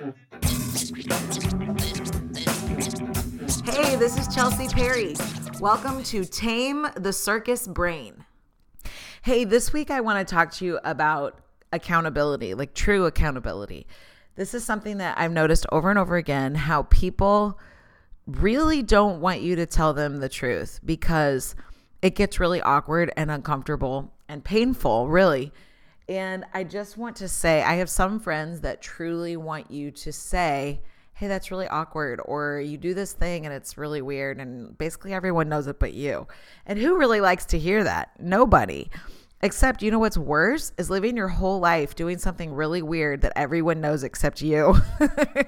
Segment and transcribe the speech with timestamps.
[0.00, 0.06] Hey,
[3.96, 5.14] this is Chelsea Perry.
[5.60, 8.24] Welcome to Tame the Circus Brain.
[9.20, 11.40] Hey, this week I want to talk to you about
[11.70, 13.86] accountability, like true accountability.
[14.36, 17.58] This is something that I've noticed over and over again how people
[18.26, 21.54] really don't want you to tell them the truth because
[22.00, 25.52] it gets really awkward and uncomfortable and painful, really.
[26.10, 30.12] And I just want to say, I have some friends that truly want you to
[30.12, 30.80] say,
[31.14, 35.14] hey, that's really awkward, or you do this thing and it's really weird, and basically
[35.14, 36.26] everyone knows it but you.
[36.66, 38.10] And who really likes to hear that?
[38.18, 38.90] Nobody.
[39.40, 43.32] Except, you know what's worse is living your whole life doing something really weird that
[43.36, 44.74] everyone knows except you.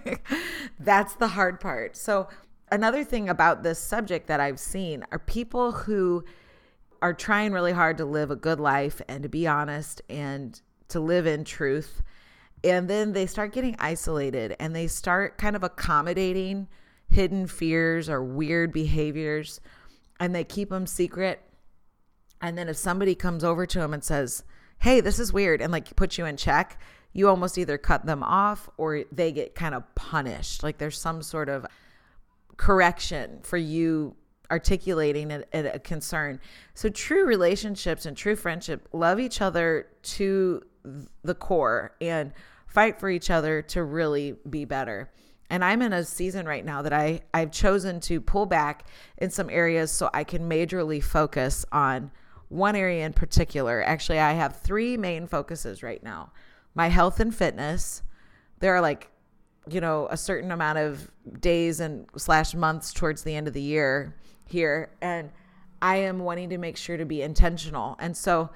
[0.79, 1.97] That's the hard part.
[1.97, 2.29] So,
[2.71, 6.25] another thing about this subject that I've seen are people who
[7.03, 11.01] are trying really hard to live a good life and to be honest and to
[11.01, 12.01] live in truth.
[12.63, 16.69] And then they start getting isolated and they start kind of accommodating
[17.11, 19.61] hidden fears or weird behaviors
[20.21, 21.43] and they keep them secret.
[22.41, 24.45] And then if somebody comes over to them and says,
[24.79, 26.81] Hey, this is weird, and like puts you in check,
[27.13, 30.63] you almost either cut them off or they get kind of punished.
[30.63, 31.67] Like there's some sort of
[32.57, 34.17] correction for you
[34.53, 36.39] articulating a, concern.
[36.75, 40.63] So true relationships and true friendship love each other to
[41.25, 42.33] the core and
[42.67, 45.11] fight for each other to really be better.
[45.49, 48.87] And I'm in a season right now that I I've chosen to pull back
[49.17, 52.11] in some areas so I can majorly focus on
[52.49, 53.83] one area in particular.
[53.83, 56.33] Actually, I have three main focuses right now.
[56.75, 58.03] My health and fitness.
[58.61, 59.09] There are like
[59.71, 63.63] you know a certain amount of days and slash months towards the end of the
[63.63, 64.15] year
[64.47, 65.31] here and
[65.81, 67.97] i am wanting to make sure to be intentional.
[67.99, 68.51] And so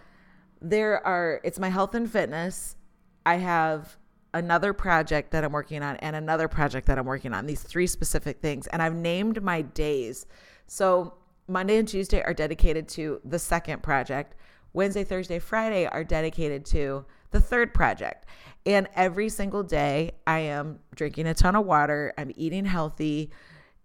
[0.61, 2.77] there are it's my health and fitness.
[3.25, 3.97] I have
[4.35, 7.87] another project that i'm working on and another project that i'm working on these three
[7.87, 10.27] specific things and i've named my days.
[10.67, 11.15] So
[11.49, 14.35] monday and tuesday are dedicated to the second project.
[14.73, 18.27] Wednesday thursday friday are dedicated to the third project.
[18.65, 23.31] And every single day, I am drinking a ton of water, I'm eating healthy,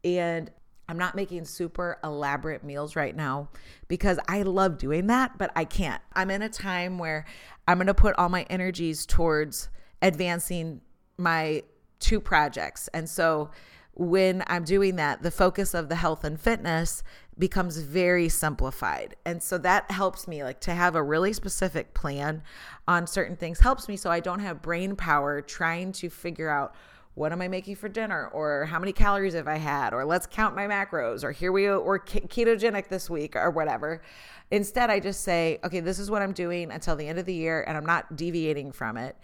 [0.03, 0.49] and
[0.91, 3.47] I'm not making super elaborate meals right now
[3.87, 6.01] because I love doing that, but I can't.
[6.11, 7.23] I'm in a time where
[7.65, 9.69] I'm going to put all my energies towards
[10.01, 10.81] advancing
[11.17, 11.63] my
[11.99, 12.89] two projects.
[12.89, 13.51] And so
[13.93, 17.03] when I'm doing that, the focus of the health and fitness
[17.39, 19.15] becomes very simplified.
[19.25, 22.43] And so that helps me like to have a really specific plan
[22.85, 26.75] on certain things helps me so I don't have brain power trying to figure out
[27.13, 30.25] what am I making for dinner or how many calories have I had or let's
[30.25, 34.01] count my macros or here we are we're ketogenic this week or whatever.
[34.49, 37.33] Instead, I just say, okay, this is what I'm doing until the end of the
[37.33, 39.15] year and I'm not deviating from it.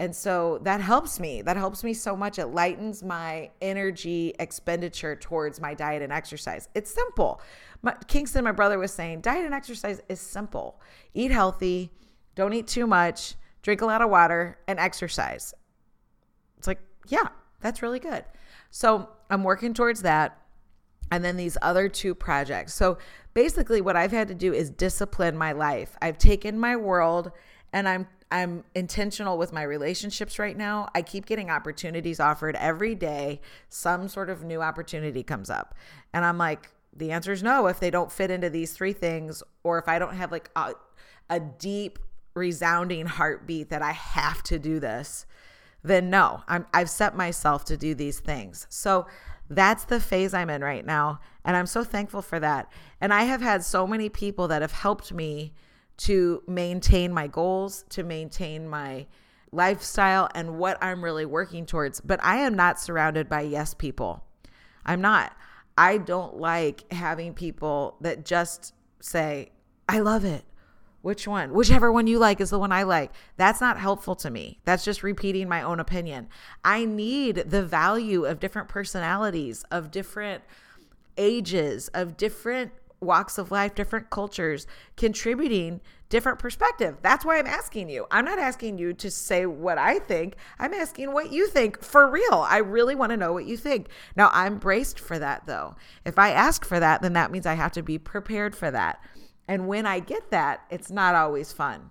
[0.00, 1.42] And so that helps me.
[1.42, 2.38] That helps me so much.
[2.38, 6.68] It lightens my energy expenditure towards my diet and exercise.
[6.74, 7.40] It's simple.
[7.82, 10.80] My, Kingston, my brother, was saying diet and exercise is simple.
[11.14, 11.90] Eat healthy,
[12.36, 15.52] don't eat too much, drink a lot of water, and exercise.
[16.58, 17.28] It's like, yeah,
[17.60, 18.24] that's really good.
[18.70, 20.40] So I'm working towards that.
[21.10, 22.74] And then these other two projects.
[22.74, 22.98] So
[23.32, 25.96] basically, what I've had to do is discipline my life.
[26.02, 27.32] I've taken my world
[27.72, 30.88] and I'm I'm intentional with my relationships right now.
[30.94, 33.40] I keep getting opportunities offered every day.
[33.70, 35.74] Some sort of new opportunity comes up.
[36.12, 39.42] And I'm like, the answer is no if they don't fit into these three things,
[39.62, 40.74] or if I don't have like a,
[41.30, 41.98] a deep,
[42.34, 45.24] resounding heartbeat that I have to do this,
[45.82, 48.66] then no, I'm, I've set myself to do these things.
[48.68, 49.06] So
[49.50, 51.20] that's the phase I'm in right now.
[51.44, 52.70] And I'm so thankful for that.
[53.00, 55.54] And I have had so many people that have helped me
[55.98, 59.06] to maintain my goals, to maintain my
[59.50, 62.00] lifestyle and what I'm really working towards.
[62.00, 64.24] But I am not surrounded by yes people.
[64.84, 65.34] I'm not.
[65.76, 69.50] I don't like having people that just say,
[69.88, 70.44] I love it.
[71.08, 71.54] Which one?
[71.54, 73.12] Whichever one you like is the one I like.
[73.38, 74.58] That's not helpful to me.
[74.66, 76.28] That's just repeating my own opinion.
[76.62, 80.44] I need the value of different personalities, of different
[81.16, 84.66] ages, of different walks of life, different cultures,
[84.98, 86.98] contributing different perspective.
[87.00, 88.06] That's why I'm asking you.
[88.10, 90.36] I'm not asking you to say what I think.
[90.58, 92.44] I'm asking what you think for real.
[92.46, 93.88] I really want to know what you think.
[94.14, 95.74] Now, I'm braced for that though.
[96.04, 99.00] If I ask for that, then that means I have to be prepared for that.
[99.48, 101.90] And when I get that, it's not always fun.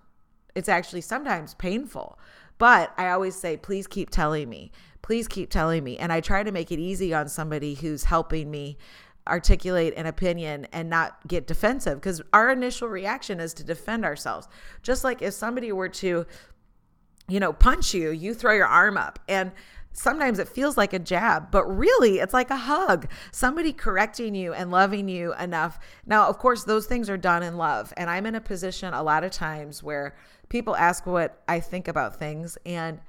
[0.55, 2.17] It's actually sometimes painful.
[2.57, 4.71] But I always say, please keep telling me.
[5.01, 5.97] Please keep telling me.
[5.97, 8.77] And I try to make it easy on somebody who's helping me
[9.27, 14.47] articulate an opinion and not get defensive because our initial reaction is to defend ourselves.
[14.81, 16.25] Just like if somebody were to,
[17.27, 19.19] you know, punch you, you throw your arm up.
[19.27, 19.51] And
[19.97, 23.07] sometimes it feels like a jab, but really it's like a hug.
[23.31, 25.79] Somebody correcting you and loving you enough.
[26.05, 27.91] Now, of course, those things are done in love.
[27.97, 30.15] And I'm in a position a lot of times where
[30.49, 33.01] people ask what I think about things and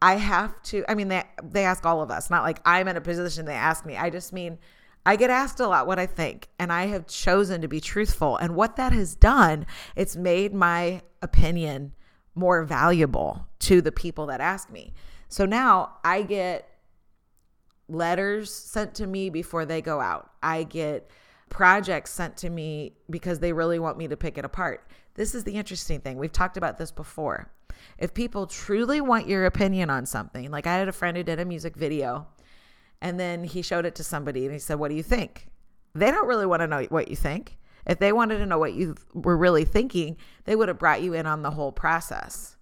[0.00, 2.96] I have to I mean they they ask all of us, not like I'm in
[2.96, 3.96] a position they ask me.
[3.96, 4.58] I just mean
[5.04, 8.36] I get asked a lot what I think, and I have chosen to be truthful.
[8.36, 9.66] And what that has done,
[9.96, 11.94] it's made my opinion
[12.34, 14.92] more valuable to the people that ask me.
[15.28, 16.68] So now I get
[17.88, 20.30] letters sent to me before they go out.
[20.42, 21.10] I get
[21.48, 24.86] projects sent to me because they really want me to pick it apart.
[25.14, 26.18] This is the interesting thing.
[26.18, 27.50] We've talked about this before.
[27.98, 31.40] If people truly want your opinion on something, like I had a friend who did
[31.40, 32.26] a music video
[33.00, 35.48] and then he showed it to somebody and he said, What do you think?
[35.94, 37.58] They don't really want to know what you think.
[37.86, 41.14] If they wanted to know what you were really thinking, they would have brought you
[41.14, 42.56] in on the whole process.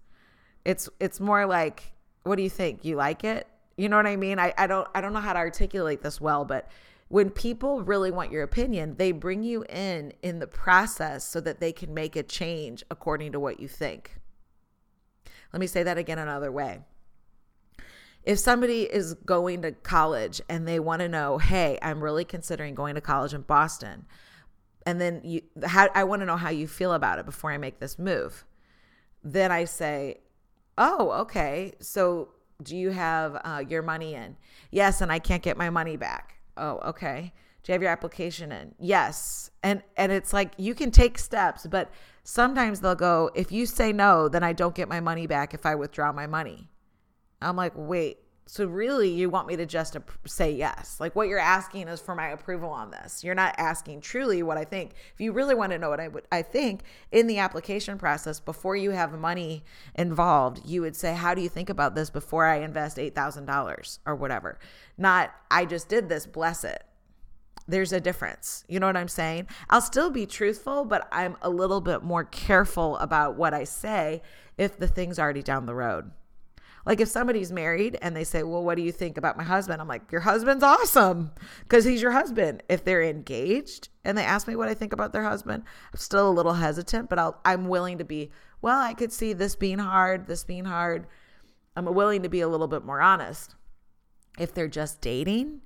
[0.64, 1.92] It's it's more like,
[2.26, 2.84] what do you think?
[2.84, 3.46] You like it?
[3.76, 4.38] You know what I mean?
[4.38, 6.68] I, I don't I don't know how to articulate this well, but
[7.08, 11.60] when people really want your opinion, they bring you in in the process so that
[11.60, 14.18] they can make a change according to what you think.
[15.52, 16.80] Let me say that again another way
[18.26, 22.74] if somebody is going to college and they want to know, hey, I'm really considering
[22.74, 24.04] going to college in Boston,
[24.84, 27.58] and then you, how, I want to know how you feel about it before I
[27.58, 28.44] make this move.
[29.22, 30.18] Then I say,
[30.78, 31.72] oh, okay.
[31.80, 32.28] So
[32.62, 34.36] do you have uh, your money in?
[34.70, 36.36] Yes, and I can't get my money back.
[36.56, 37.32] Oh, okay.
[37.62, 38.74] Do you have your application in?
[38.78, 39.50] Yes.
[39.62, 41.90] And and it's like you can take steps, but
[42.22, 45.66] sometimes they'll go, if you say no, then I don't get my money back if
[45.66, 46.70] I withdraw my money.
[47.42, 48.18] I'm like, wait,
[48.48, 50.98] so really you want me to just say yes?
[51.00, 53.24] Like what you're asking is for my approval on this.
[53.24, 54.92] You're not asking truly what I think.
[55.12, 58.38] If you really want to know what I would I think in the application process
[58.38, 59.64] before you have money
[59.96, 64.14] involved, you would say, "How do you think about this before I invest $8,000 or
[64.14, 64.60] whatever?"
[64.96, 66.84] Not, "I just did this, bless it."
[67.66, 68.64] There's a difference.
[68.68, 69.48] You know what I'm saying?
[69.68, 74.22] I'll still be truthful, but I'm a little bit more careful about what I say
[74.56, 76.12] if the thing's already down the road.
[76.86, 79.82] Like if somebody's married and they say, "Well, what do you think about my husband?"
[79.82, 84.46] I'm like, "Your husband's awesome because he's your husband." If they're engaged and they ask
[84.46, 87.68] me what I think about their husband, I'm still a little hesitant, but I'll, I'm
[87.68, 88.30] willing to be,
[88.62, 91.06] "Well, I could see this being hard, this being hard."
[91.76, 93.54] I'm willing to be a little bit more honest.
[94.38, 95.60] If they're just dating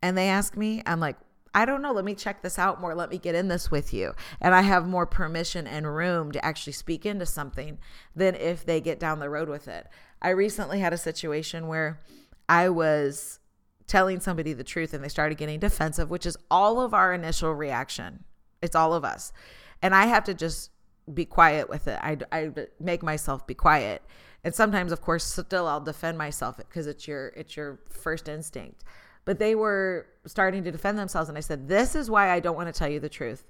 [0.00, 1.16] and they ask me, I'm like,
[1.54, 1.92] I don't know.
[1.92, 2.94] Let me check this out more.
[2.94, 4.14] Let me get in this with you.
[4.40, 7.78] And I have more permission and room to actually speak into something
[8.16, 9.86] than if they get down the road with it.
[10.20, 12.00] I recently had a situation where
[12.48, 13.38] I was
[13.86, 17.54] telling somebody the truth and they started getting defensive, which is all of our initial
[17.54, 18.24] reaction.
[18.60, 19.32] It's all of us.
[19.80, 20.70] And I have to just
[21.12, 21.98] be quiet with it.
[22.02, 24.02] I, I make myself be quiet.
[24.42, 28.82] And sometimes, of course, still I'll defend myself because it's your it's your first instinct
[29.24, 31.28] but they were starting to defend themselves.
[31.28, 33.44] And I said, This is why I don't want to tell you the truth.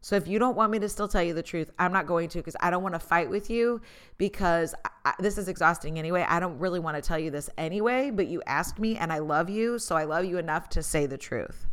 [0.00, 2.28] So if you don't want me to still tell you the truth, I'm not going
[2.30, 3.80] to because I don't want to fight with you
[4.16, 6.24] because I, this is exhausting anyway.
[6.28, 9.18] I don't really want to tell you this anyway, but you asked me and I
[9.18, 9.78] love you.
[9.78, 11.66] So I love you enough to say the truth.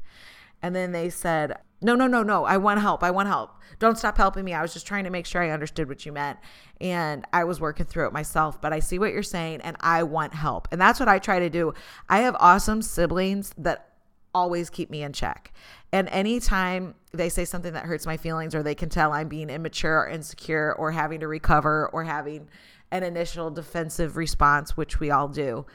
[0.62, 2.46] And then they said, No, no, no, no.
[2.46, 3.04] I want help.
[3.04, 3.52] I want help.
[3.80, 4.54] Don't stop helping me.
[4.54, 6.40] I was just trying to make sure I understood what you meant.
[6.82, 10.04] And I was working through it myself, but I see what you're saying and I
[10.04, 10.68] want help.
[10.72, 11.74] And that's what I try to do.
[12.10, 13.90] I have awesome siblings that
[14.34, 15.54] always keep me in check.
[15.94, 19.50] And anytime they say something that hurts my feelings or they can tell I'm being
[19.50, 22.50] immature or insecure or having to recover or having
[22.92, 25.66] an initial defensive response, which we all do,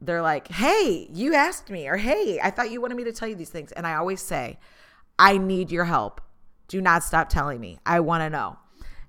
[0.00, 3.28] they're like, hey, you asked me, or hey, I thought you wanted me to tell
[3.28, 3.72] you these things.
[3.72, 4.58] And I always say,
[5.18, 6.20] I need your help.
[6.68, 7.78] Do not stop telling me.
[7.84, 8.58] I want to know.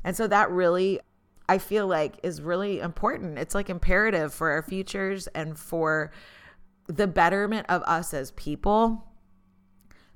[0.03, 0.99] And so that really,
[1.47, 3.37] I feel like, is really important.
[3.37, 6.11] It's like imperative for our futures and for
[6.87, 9.07] the betterment of us as people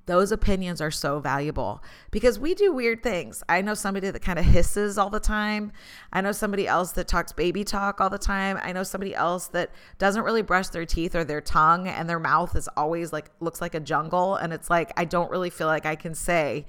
[0.05, 3.43] those opinions are so valuable because we do weird things.
[3.50, 5.71] I know somebody that kind of hisses all the time.
[6.13, 8.59] I know somebody else that talks baby talk all the time.
[8.62, 12.19] I know somebody else that doesn't really brush their teeth or their tongue and their
[12.19, 15.67] mouth is always like looks like a jungle and it's like I don't really feel
[15.67, 16.65] like I can say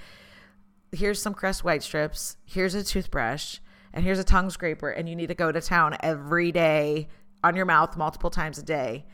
[0.92, 3.58] here's some Crest white strips, here's a toothbrush,
[3.92, 7.08] and here's a tongue scraper and you need to go to town every day
[7.44, 9.04] on your mouth multiple times a day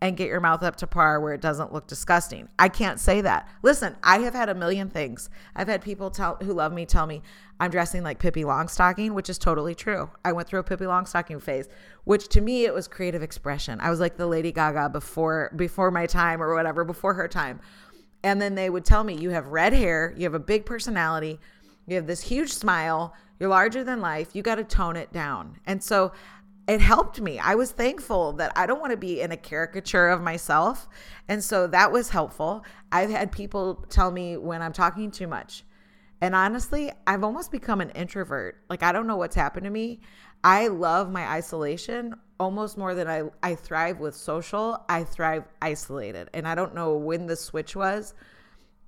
[0.00, 2.48] and get your mouth up to par where it doesn't look disgusting.
[2.58, 3.48] I can't say that.
[3.62, 5.28] Listen, I have had a million things.
[5.56, 7.22] I've had people tell who love me tell me
[7.60, 10.10] I'm dressing like Pippi Longstocking, which is totally true.
[10.24, 11.68] I went through a Pippi Longstocking phase,
[12.04, 13.80] which to me it was creative expression.
[13.80, 17.60] I was like the Lady Gaga before before my time or whatever, before her time.
[18.22, 21.40] And then they would tell me you have red hair, you have a big personality,
[21.86, 25.58] you have this huge smile, you're larger than life, you got to tone it down.
[25.66, 26.12] And so
[26.68, 27.38] it helped me.
[27.38, 30.86] I was thankful that I don't want to be in a caricature of myself.
[31.26, 32.62] And so that was helpful.
[32.92, 35.64] I've had people tell me when I'm talking too much.
[36.20, 38.62] And honestly, I've almost become an introvert.
[38.68, 40.00] Like, I don't know what's happened to me.
[40.44, 44.84] I love my isolation almost more than I, I thrive with social.
[44.90, 46.28] I thrive isolated.
[46.34, 48.12] And I don't know when the switch was,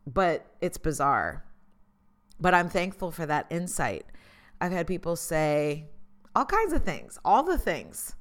[0.06, 1.46] but it's bizarre.
[2.38, 4.04] But I'm thankful for that insight.
[4.60, 5.86] I've had people say
[6.34, 8.14] all kinds of things, all the things.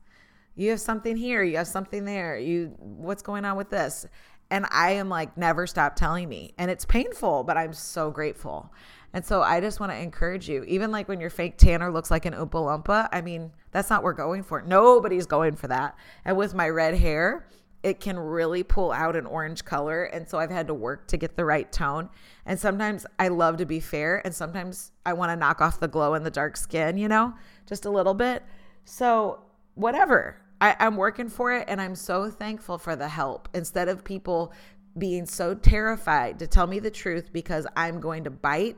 [0.56, 2.38] You have something here, you have something there.
[2.38, 4.06] You what's going on with this?
[4.52, 6.54] And I am like never stop telling me.
[6.58, 8.74] And it's painful, but I'm so grateful.
[9.14, 12.12] And so I just want to encourage you, even like when your fake tanner looks
[12.12, 14.62] like an Oompa Loompa, I mean, that's not what we're going for.
[14.62, 15.96] Nobody's going for that.
[16.26, 17.48] And with my red hair,
[17.82, 20.04] it can really pull out an orange color.
[20.04, 22.10] And so I've had to work to get the right tone.
[22.46, 24.22] And sometimes I love to be fair.
[24.26, 27.34] And sometimes I want to knock off the glow in the dark skin, you know,
[27.70, 28.44] just a little bit.
[28.84, 29.44] So,
[29.76, 30.42] whatever.
[30.60, 31.66] I, I'm working for it.
[31.70, 33.48] And I'm so thankful for the help.
[33.54, 34.52] Instead of people
[34.98, 38.78] being so terrified to tell me the truth because I'm going to bite,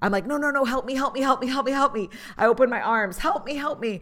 [0.00, 2.08] I'm like, no, no, no, help me, help me, help me, help me, help me.
[2.36, 4.00] I open my arms, help me, help me.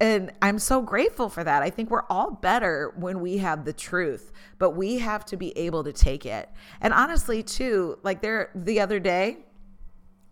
[0.00, 1.62] And I'm so grateful for that.
[1.62, 5.56] I think we're all better when we have the truth, but we have to be
[5.56, 6.50] able to take it.
[6.80, 9.38] And honestly, too, like there the other day,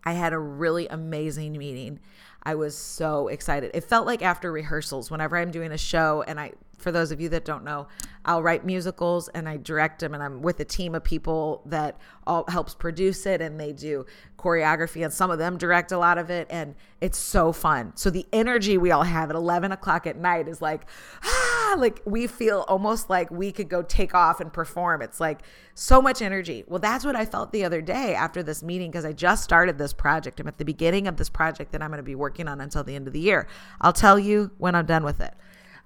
[0.05, 2.01] I had a really amazing meeting.
[2.43, 3.71] I was so excited.
[3.75, 7.21] It felt like after rehearsals, whenever I'm doing a show, and I, for those of
[7.21, 7.87] you that don't know,
[8.25, 11.99] I'll write musicals and I direct them, and I'm with a team of people that
[12.27, 14.07] all helps produce it, and they do
[14.39, 17.93] choreography, and some of them direct a lot of it, and it's so fun.
[17.97, 20.87] So the energy we all have at 11 o'clock at night is like,
[21.23, 25.03] ah, like we feel almost like we could go take off and perform.
[25.03, 25.41] It's like
[25.75, 26.65] so much energy.
[26.67, 29.79] Well, that's what I felt the other day after this meeting because I just started
[29.79, 30.41] this project.
[30.41, 32.85] I'm at the beginning of this project that I'm going to be working on until
[32.85, 33.47] the end of the year.
[33.81, 35.35] I'll tell you when I'm done with it.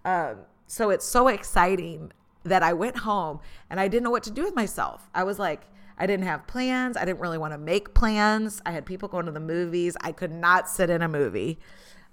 [0.04, 2.12] Um, so it's so exciting
[2.44, 5.08] that I went home and I didn't know what to do with myself.
[5.14, 5.62] I was like,
[5.98, 6.96] I didn't have plans.
[6.96, 8.62] I didn't really want to make plans.
[8.64, 9.96] I had people going to the movies.
[10.00, 11.58] I could not sit in a movie.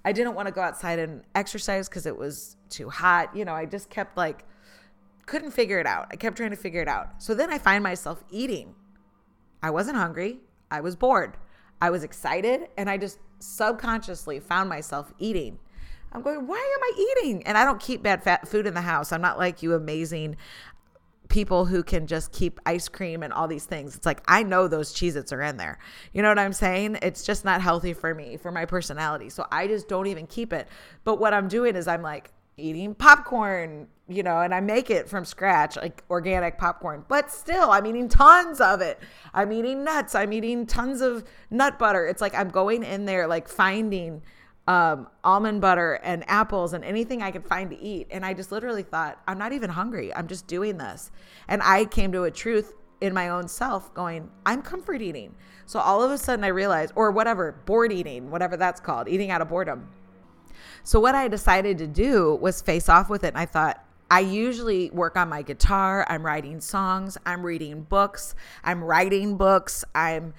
[0.04, 3.36] I didn't want to go outside and exercise because it was too hot.
[3.36, 4.44] You know, I just kept like,
[5.26, 6.06] couldn't figure it out.
[6.10, 7.22] I kept trying to figure it out.
[7.22, 8.74] So then I find myself eating.
[9.62, 10.40] I wasn't hungry.
[10.70, 11.36] I was bored.
[11.80, 15.58] I was excited and I just subconsciously found myself eating.
[16.16, 17.46] I'm going, why am I eating?
[17.46, 19.12] And I don't keep bad fat food in the house.
[19.12, 20.36] I'm not like you amazing
[21.28, 23.94] people who can just keep ice cream and all these things.
[23.94, 25.78] It's like I know those Cheez Its are in there.
[26.14, 26.98] You know what I'm saying?
[27.02, 29.28] It's just not healthy for me, for my personality.
[29.28, 30.68] So I just don't even keep it.
[31.04, 35.10] But what I'm doing is I'm like eating popcorn, you know, and I make it
[35.10, 37.04] from scratch, like organic popcorn.
[37.08, 39.00] But still, I'm eating tons of it.
[39.34, 40.14] I'm eating nuts.
[40.14, 42.06] I'm eating tons of nut butter.
[42.06, 44.22] It's like I'm going in there, like finding
[44.66, 48.08] um, almond butter and apples and anything I could find to eat.
[48.10, 50.14] And I just literally thought, I'm not even hungry.
[50.14, 51.10] I'm just doing this.
[51.48, 55.34] And I came to a truth in my own self going, I'm comfort eating.
[55.66, 59.30] So all of a sudden I realized, or whatever, bored eating, whatever that's called, eating
[59.30, 59.88] out of boredom.
[60.82, 63.28] So what I decided to do was face off with it.
[63.28, 66.06] And I thought, I usually work on my guitar.
[66.08, 67.18] I'm writing songs.
[67.26, 68.36] I'm reading books.
[68.62, 69.84] I'm writing books.
[69.94, 70.32] I'm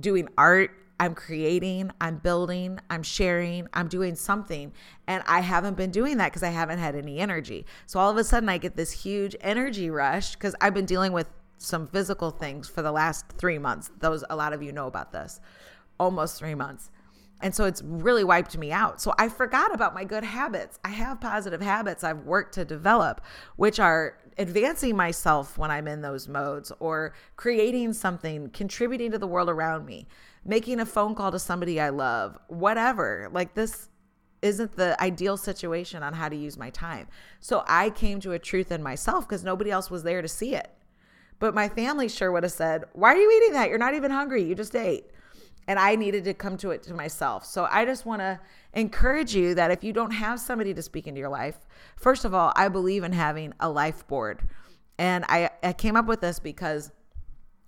[0.00, 4.70] doing art I'm creating, I'm building, I'm sharing, I'm doing something.
[5.06, 7.64] And I haven't been doing that because I haven't had any energy.
[7.86, 11.12] So all of a sudden, I get this huge energy rush because I've been dealing
[11.12, 11.26] with
[11.56, 13.90] some physical things for the last three months.
[13.98, 15.40] Those, a lot of you know about this,
[15.98, 16.90] almost three months.
[17.40, 19.00] And so it's really wiped me out.
[19.00, 20.78] So I forgot about my good habits.
[20.84, 23.22] I have positive habits I've worked to develop,
[23.56, 29.26] which are advancing myself when I'm in those modes or creating something, contributing to the
[29.26, 30.06] world around me
[30.44, 33.28] making a phone call to somebody I love, whatever.
[33.32, 33.88] Like this
[34.42, 37.06] isn't the ideal situation on how to use my time.
[37.40, 40.54] So I came to a truth in myself because nobody else was there to see
[40.54, 40.70] it.
[41.38, 43.68] But my family sure would have said, Why are you eating that?
[43.68, 44.42] You're not even hungry.
[44.42, 45.06] You just ate.
[45.66, 47.44] And I needed to come to it to myself.
[47.44, 48.40] So I just want to
[48.74, 51.56] encourage you that if you don't have somebody to speak into your life,
[51.96, 54.42] first of all, I believe in having a life board.
[54.98, 56.90] And I, I came up with this because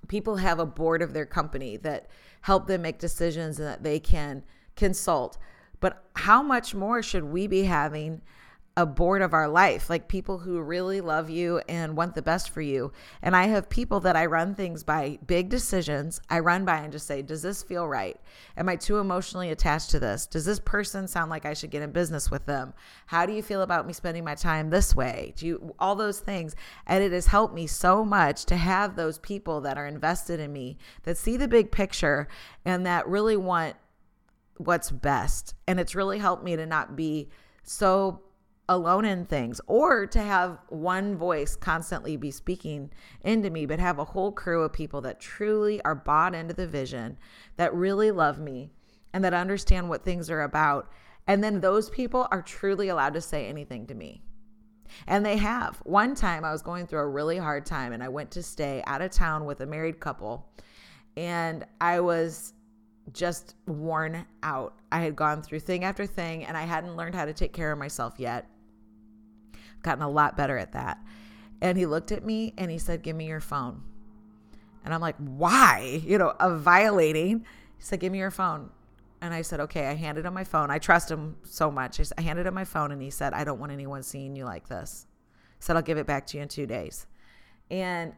[0.08, 2.08] people have a board of their company that
[2.42, 4.44] help them make decisions and that they can
[4.76, 5.38] consult.
[5.80, 8.22] But how much more should we be having
[8.74, 12.48] a board of our life, like people who really love you and want the best
[12.48, 12.90] for you.
[13.20, 16.22] And I have people that I run things by big decisions.
[16.30, 18.18] I run by and just say, Does this feel right?
[18.56, 20.26] Am I too emotionally attached to this?
[20.26, 22.72] Does this person sound like I should get in business with them?
[23.06, 25.34] How do you feel about me spending my time this way?
[25.36, 26.56] Do you all those things?
[26.86, 30.50] And it has helped me so much to have those people that are invested in
[30.50, 32.26] me, that see the big picture
[32.64, 33.76] and that really want
[34.56, 35.54] what's best.
[35.68, 37.28] And it's really helped me to not be
[37.64, 38.22] so
[38.72, 42.90] alone in things or to have one voice constantly be speaking
[43.22, 46.66] into me, but have a whole crew of people that truly are bought into the
[46.66, 47.18] vision,
[47.56, 48.70] that really love me,
[49.12, 50.90] and that understand what things are about.
[51.26, 54.22] And then those people are truly allowed to say anything to me.
[55.06, 55.78] And they have.
[55.84, 58.82] One time I was going through a really hard time and I went to stay
[58.86, 60.48] out of town with a married couple
[61.16, 62.54] and I was
[63.12, 64.74] just worn out.
[64.90, 67.72] I had gone through thing after thing and I hadn't learned how to take care
[67.72, 68.46] of myself yet.
[69.82, 70.98] Gotten a lot better at that.
[71.60, 73.82] And he looked at me and he said, Give me your phone.
[74.84, 76.02] And I'm like, Why?
[76.04, 77.40] You know, of violating.
[77.78, 78.70] He said, Give me your phone.
[79.20, 79.86] And I said, Okay.
[79.86, 80.70] I handed him my phone.
[80.70, 82.00] I trust him so much.
[82.18, 84.68] I handed him my phone and he said, I don't want anyone seeing you like
[84.68, 85.06] this.
[85.58, 87.06] He said, I'll give it back to you in two days.
[87.70, 88.14] And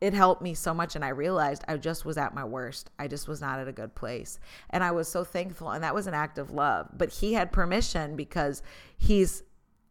[0.00, 3.08] it helped me so much and i realized i just was at my worst i
[3.08, 4.38] just was not at a good place
[4.70, 7.50] and i was so thankful and that was an act of love but he had
[7.50, 8.62] permission because
[8.96, 9.42] he's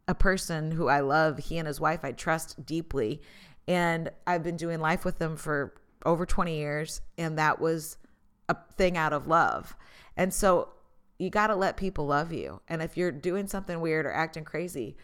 [0.08, 3.22] a person who i love he and his wife i trust deeply.
[3.68, 5.74] And i've been doing life with them for
[6.04, 7.98] over 20 years and that was
[8.48, 9.76] a thing out of love.
[10.16, 10.70] And so
[11.18, 12.62] you got to let people love you.
[12.66, 14.96] And if you're doing something weird or acting crazy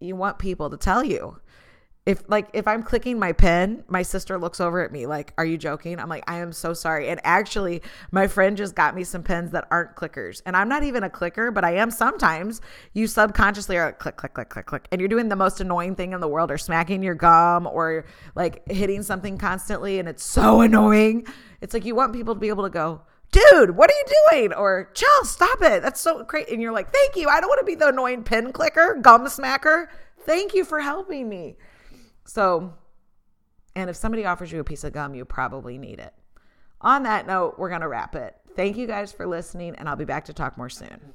[0.00, 1.38] you want people to tell you
[2.06, 5.44] if like if i'm clicking my pen my sister looks over at me like are
[5.44, 9.04] you joking i'm like i am so sorry and actually my friend just got me
[9.04, 12.62] some pens that aren't clickers and i'm not even a clicker but i am sometimes
[12.94, 15.94] you subconsciously are like click click click click click and you're doing the most annoying
[15.94, 20.24] thing in the world or smacking your gum or like hitting something constantly and it's
[20.24, 21.26] so annoying
[21.60, 23.02] it's like you want people to be able to go
[23.32, 24.52] dude, what are you doing?
[24.52, 25.82] Or, chill, stop it.
[25.82, 26.48] That's so great.
[26.48, 27.28] And you're like, thank you.
[27.28, 29.86] I don't want to be the annoying pen clicker, gum smacker.
[30.24, 31.56] Thank you for helping me.
[32.32, 32.72] So,
[33.74, 36.14] and if somebody offers you a piece of gum, you probably need it.
[36.80, 38.36] On that note, we're going to wrap it.
[38.54, 41.12] Thank you guys for listening, and I'll be back to talk more soon.